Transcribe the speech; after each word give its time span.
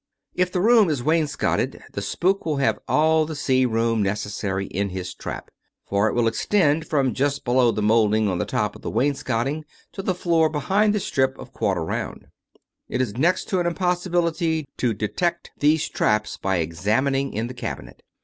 If 0.33 0.51
the 0.51 0.61
room 0.61 0.89
is 0.89 1.03
wainscoted 1.03 1.83
the 1.93 2.01
spook 2.01 2.43
will 2.43 2.57
have 2.57 2.79
all 2.87 3.23
the 3.23 3.35
sea 3.35 3.67
room 3.67 4.01
necessary 4.01 4.65
in 4.65 4.89
his 4.89 5.13
trap, 5.13 5.51
for 5.85 6.07
it 6.07 6.15
will 6.15 6.25
extend 6.25 6.87
from 6.87 7.13
just 7.13 7.45
below 7.45 7.69
the 7.69 7.83
molding 7.83 8.27
on 8.27 8.39
the 8.39 8.45
top 8.45 8.75
of 8.75 8.81
the 8.81 8.89
wainscoting 8.89 9.63
to 9.91 10.01
the 10.01 10.15
floor 10.15 10.49
behind 10.49 10.95
the 10.95 10.99
strip 10.99 11.37
of 11.37 11.53
quarter 11.53 11.85
round.... 11.85 12.29
It 12.89 12.99
is 12.99 13.15
next 13.17 13.45
to 13.49 13.59
an 13.59 13.67
impossibility 13.67 14.67
to 14.77 14.95
detect 14.95 15.51
these 15.59 15.87
traps 15.87 16.35
by 16.35 16.55
examining 16.55 17.31
in 17.33 17.45
the 17.45 17.53
cabinet. 17.53 18.01